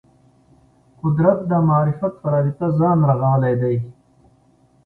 قدرت 1.01 1.39
د 1.51 1.53
معرفت 1.67 2.13
په 2.21 2.27
رابطه 2.33 2.65
ځان 2.79 2.97
رغولی 3.09 3.53
دی 3.61 3.77